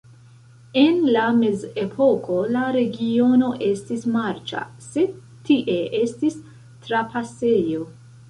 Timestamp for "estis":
3.67-4.07, 5.99-6.39